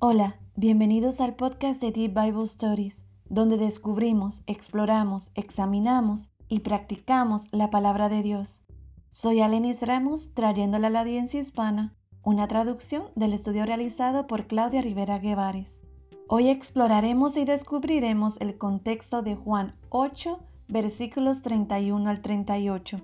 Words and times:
Hola, 0.00 0.36
bienvenidos 0.54 1.20
al 1.20 1.34
podcast 1.34 1.80
de 1.80 1.90
Deep 1.90 2.14
Bible 2.14 2.44
Stories, 2.44 3.04
donde 3.24 3.56
descubrimos, 3.56 4.42
exploramos, 4.46 5.32
examinamos 5.34 6.28
y 6.48 6.60
practicamos 6.60 7.48
la 7.50 7.70
palabra 7.70 8.08
de 8.08 8.22
Dios. 8.22 8.62
Soy 9.10 9.40
Alenis 9.40 9.84
Ramos, 9.84 10.32
trayéndole 10.34 10.86
a 10.86 10.90
la 10.90 11.00
audiencia 11.00 11.40
hispana 11.40 11.96
una 12.22 12.46
traducción 12.46 13.06
del 13.16 13.32
estudio 13.32 13.66
realizado 13.66 14.28
por 14.28 14.46
Claudia 14.46 14.82
Rivera 14.82 15.18
Guevares. 15.18 15.80
Hoy 16.28 16.48
exploraremos 16.48 17.36
y 17.36 17.44
descubriremos 17.44 18.40
el 18.40 18.56
contexto 18.56 19.22
de 19.22 19.34
Juan 19.34 19.74
8, 19.88 20.38
versículos 20.68 21.42
31 21.42 22.08
al 22.08 22.20
38. 22.20 23.00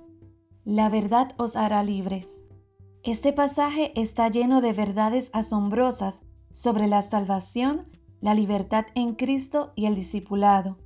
La 0.64 0.88
verdad 0.90 1.32
os 1.38 1.56
hará 1.56 1.82
libres. 1.82 2.40
Este 3.02 3.32
pasaje 3.32 3.90
está 4.00 4.28
lleno 4.28 4.60
de 4.60 4.72
verdades 4.72 5.30
asombrosas 5.32 6.22
sobre 6.54 6.86
la 6.86 7.02
salvación, 7.02 7.86
la 8.22 8.32
libertad 8.32 8.86
en 8.94 9.14
Cristo 9.14 9.72
y 9.76 9.84
el 9.84 9.94
discipulado. 9.94 10.78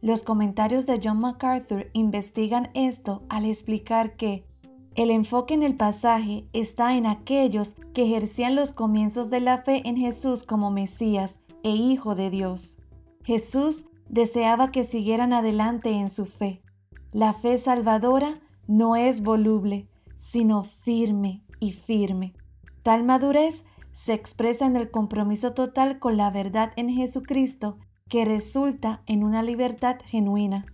Los 0.00 0.22
comentarios 0.22 0.86
de 0.86 1.00
John 1.02 1.18
MacArthur 1.18 1.90
investigan 1.94 2.70
esto 2.74 3.24
al 3.28 3.46
explicar 3.46 4.14
que 4.16 4.46
el 4.94 5.10
enfoque 5.10 5.54
en 5.54 5.64
el 5.64 5.76
pasaje 5.76 6.46
está 6.52 6.94
en 6.94 7.06
aquellos 7.06 7.74
que 7.94 8.04
ejercían 8.04 8.54
los 8.54 8.72
comienzos 8.72 9.28
de 9.28 9.40
la 9.40 9.58
fe 9.58 9.82
en 9.88 9.96
Jesús 9.96 10.44
como 10.44 10.70
Mesías 10.70 11.40
e 11.64 11.70
Hijo 11.70 12.14
de 12.14 12.30
Dios. 12.30 12.78
Jesús 13.24 13.86
deseaba 14.08 14.70
que 14.70 14.84
siguieran 14.84 15.32
adelante 15.32 15.90
en 15.90 16.10
su 16.10 16.26
fe. 16.26 16.62
La 17.10 17.32
fe 17.32 17.58
salvadora 17.58 18.40
no 18.68 18.94
es 18.94 19.22
voluble, 19.22 19.88
sino 20.16 20.62
firme 20.62 21.42
y 21.58 21.72
firme. 21.72 22.34
Tal 22.82 23.02
madurez 23.02 23.64
se 23.94 24.12
expresa 24.12 24.66
en 24.66 24.76
el 24.76 24.90
compromiso 24.90 25.54
total 25.54 25.98
con 25.98 26.16
la 26.16 26.30
verdad 26.30 26.72
en 26.76 26.90
Jesucristo 26.90 27.78
que 28.08 28.24
resulta 28.24 29.02
en 29.06 29.24
una 29.24 29.42
libertad 29.42 29.96
genuina. 30.04 30.66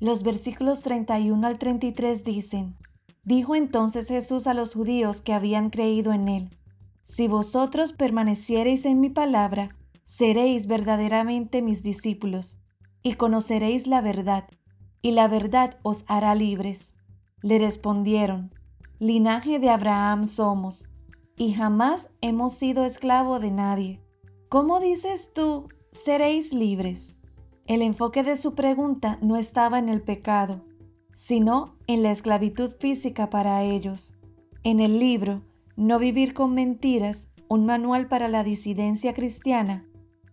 Los 0.00 0.22
versículos 0.22 0.82
31 0.82 1.44
al 1.46 1.58
33 1.58 2.22
dicen, 2.22 2.76
Dijo 3.24 3.56
entonces 3.56 4.08
Jesús 4.08 4.46
a 4.46 4.54
los 4.54 4.74
judíos 4.74 5.20
que 5.20 5.32
habían 5.32 5.70
creído 5.70 6.12
en 6.12 6.28
él, 6.28 6.50
Si 7.04 7.26
vosotros 7.26 7.92
permaneciereis 7.92 8.84
en 8.84 9.00
mi 9.00 9.10
palabra, 9.10 9.74
seréis 10.04 10.66
verdaderamente 10.66 11.62
mis 11.62 11.82
discípulos, 11.82 12.58
y 13.02 13.14
conoceréis 13.14 13.86
la 13.86 14.00
verdad, 14.00 14.44
y 15.02 15.12
la 15.12 15.26
verdad 15.26 15.78
os 15.82 16.04
hará 16.06 16.34
libres. 16.34 16.94
Le 17.42 17.58
respondieron, 17.58 18.54
Linaje 18.98 19.58
de 19.58 19.70
Abraham 19.70 20.26
somos, 20.26 20.84
y 21.38 21.54
jamás 21.54 22.10
hemos 22.20 22.52
sido 22.52 22.84
esclavo 22.84 23.38
de 23.38 23.50
nadie. 23.50 24.02
¿Cómo 24.48 24.80
dices 24.80 25.32
tú, 25.32 25.68
seréis 25.92 26.52
libres? 26.52 27.16
El 27.66 27.82
enfoque 27.82 28.22
de 28.22 28.36
su 28.36 28.54
pregunta 28.54 29.18
no 29.22 29.36
estaba 29.36 29.78
en 29.78 29.88
el 29.88 30.02
pecado, 30.02 30.64
sino 31.14 31.76
en 31.86 32.02
la 32.02 32.10
esclavitud 32.10 32.72
física 32.78 33.30
para 33.30 33.62
ellos. 33.62 34.14
En 34.64 34.80
el 34.80 34.98
libro 34.98 35.42
No 35.76 35.98
vivir 35.98 36.34
con 36.34 36.54
mentiras, 36.54 37.28
un 37.48 37.64
manual 37.64 38.08
para 38.08 38.28
la 38.28 38.44
disidencia 38.44 39.14
cristiana, 39.14 39.88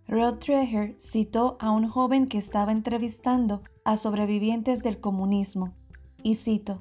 Rod 0.08 0.38
Treher 0.38 0.95
citó 1.00 1.58
a 1.59 1.72
un 1.72 1.88
joven 1.88 2.28
que 2.28 2.38
estaba 2.38 2.72
entrevistando 2.72 3.64
a 3.83 3.98
sobrevivientes 3.98 4.83
del 4.83 5.00
comunismo, 5.00 5.73
y 6.22 6.36
cito, 6.36 6.80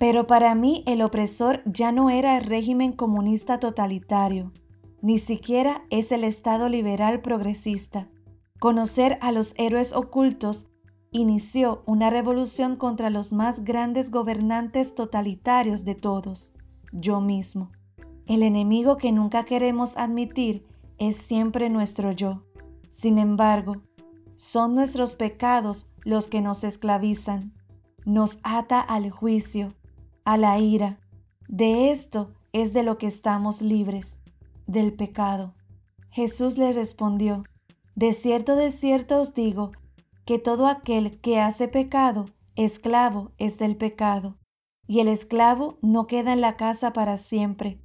pero 0.00 0.26
para 0.26 0.54
mí 0.54 0.82
el 0.86 1.02
opresor 1.02 1.60
ya 1.66 1.92
no 1.92 2.08
era 2.08 2.38
el 2.38 2.44
régimen 2.44 2.92
comunista 2.92 3.60
totalitario, 3.60 4.50
ni 5.02 5.18
siquiera 5.18 5.84
es 5.90 6.10
el 6.10 6.24
Estado 6.24 6.70
liberal 6.70 7.20
progresista. 7.20 8.08
Conocer 8.58 9.18
a 9.20 9.30
los 9.30 9.52
héroes 9.58 9.92
ocultos 9.92 10.66
inició 11.10 11.82
una 11.84 12.08
revolución 12.08 12.76
contra 12.76 13.10
los 13.10 13.30
más 13.34 13.62
grandes 13.62 14.10
gobernantes 14.10 14.94
totalitarios 14.94 15.84
de 15.84 15.96
todos, 15.96 16.54
yo 16.92 17.20
mismo. 17.20 17.70
El 18.24 18.42
enemigo 18.42 18.96
que 18.96 19.12
nunca 19.12 19.44
queremos 19.44 19.98
admitir 19.98 20.66
es 20.96 21.16
siempre 21.16 21.68
nuestro 21.68 22.12
yo. 22.12 22.44
Sin 22.90 23.18
embargo, 23.18 23.82
son 24.36 24.74
nuestros 24.74 25.14
pecados 25.14 25.90
los 26.04 26.26
que 26.26 26.40
nos 26.40 26.64
esclavizan, 26.64 27.52
nos 28.06 28.38
ata 28.42 28.80
al 28.80 29.10
juicio, 29.10 29.74
a 30.24 30.36
la 30.36 30.58
ira. 30.58 30.98
De 31.48 31.90
esto 31.90 32.32
es 32.52 32.72
de 32.72 32.82
lo 32.82 32.98
que 32.98 33.06
estamos 33.06 33.62
libres, 33.62 34.18
del 34.66 34.92
pecado. 34.92 35.54
Jesús 36.10 36.58
le 36.58 36.72
respondió, 36.72 37.44
De 37.94 38.12
cierto, 38.12 38.56
de 38.56 38.70
cierto 38.70 39.20
os 39.20 39.34
digo, 39.34 39.72
que 40.24 40.38
todo 40.38 40.66
aquel 40.66 41.20
que 41.20 41.40
hace 41.40 41.68
pecado, 41.68 42.26
esclavo 42.56 43.32
es 43.38 43.58
del 43.58 43.76
pecado. 43.76 44.36
Y 44.86 45.00
el 45.00 45.08
esclavo 45.08 45.78
no 45.82 46.06
queda 46.06 46.32
en 46.32 46.40
la 46.40 46.56
casa 46.56 46.92
para 46.92 47.16
siempre, 47.16 47.80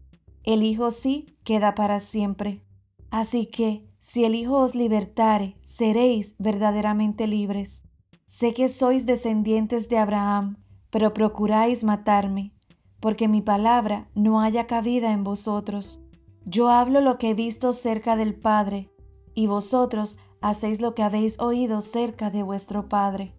el 0.46 0.62
Hijo 0.62 0.92
sí 0.92 1.36
queda 1.44 1.74
para 1.74 2.00
siempre. 2.00 2.62
Así 3.10 3.48
que, 3.48 3.90
si 4.00 4.26
el 4.26 4.36
Hijo 4.36 4.60
os 4.60 4.76
libertare, 4.76 5.58
seréis 5.64 6.36
verdaderamente 6.38 7.26
libres. 7.26 7.82
Sé 8.28 8.54
que 8.54 8.70
sois 8.70 9.08
descendientes 9.08 9.90
de 9.90 9.98
Abraham, 9.98 10.58
pero 10.96 11.14
procuráis 11.14 11.84
matarme, 11.84 12.54
porque 13.02 13.28
mi 13.28 13.42
palabra 13.42 14.08
no 14.16 14.40
haya 14.40 14.66
cabida 14.66 15.12
en 15.12 15.26
vosotros. 15.26 16.00
Yo 16.46 16.70
hablo 16.70 17.02
lo 17.02 17.18
que 17.18 17.32
he 17.32 17.34
visto 17.34 17.74
cerca 17.74 18.16
del 18.16 18.34
Padre, 18.34 18.90
y 19.34 19.48
vosotros 19.48 20.16
hacéis 20.40 20.80
lo 20.80 20.96
que 20.96 21.04
habéis 21.04 21.38
oído 21.38 21.82
cerca 21.82 22.30
de 22.30 22.44
vuestro 22.44 22.88
Padre. 22.88 23.34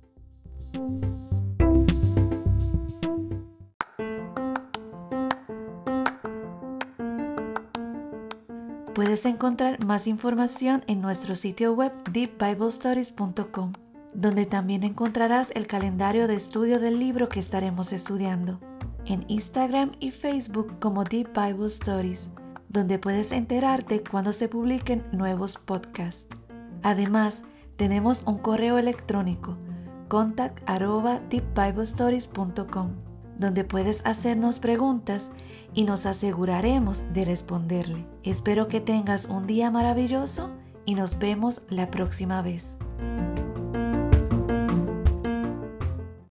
Puedes 8.94 9.24
encontrar 9.24 9.82
más 9.82 10.06
información 10.06 10.84
en 10.88 11.00
nuestro 11.00 11.34
sitio 11.34 11.72
web 11.72 11.94
deepbiblestories.com 12.12 13.85
donde 14.16 14.46
también 14.46 14.82
encontrarás 14.82 15.52
el 15.54 15.66
calendario 15.66 16.26
de 16.26 16.36
estudio 16.36 16.80
del 16.80 16.98
libro 16.98 17.28
que 17.28 17.38
estaremos 17.38 17.92
estudiando, 17.92 18.58
en 19.04 19.26
Instagram 19.28 19.92
y 20.00 20.10
Facebook 20.10 20.78
como 20.80 21.04
Deep 21.04 21.28
Bible 21.34 21.66
Stories, 21.66 22.30
donde 22.70 22.98
puedes 22.98 23.30
enterarte 23.30 24.02
cuando 24.02 24.32
se 24.32 24.48
publiquen 24.48 25.04
nuevos 25.12 25.58
podcasts. 25.58 26.34
Además, 26.82 27.44
tenemos 27.76 28.22
un 28.26 28.38
correo 28.38 28.78
electrónico 28.78 29.58
contact@deepbiblestories.com, 30.08 32.90
donde 33.38 33.64
puedes 33.64 34.06
hacernos 34.06 34.60
preguntas 34.60 35.30
y 35.74 35.84
nos 35.84 36.06
aseguraremos 36.06 37.12
de 37.12 37.26
responderle. 37.26 38.06
Espero 38.22 38.66
que 38.66 38.80
tengas 38.80 39.26
un 39.26 39.46
día 39.46 39.70
maravilloso 39.70 40.52
y 40.86 40.94
nos 40.94 41.18
vemos 41.18 41.60
la 41.68 41.90
próxima 41.90 42.40
vez. 42.40 42.78